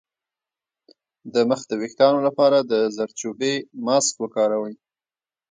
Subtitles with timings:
[1.33, 3.53] د مخ د ويښتانو لپاره د زردچوبې
[3.85, 4.75] ماسک وکاروئ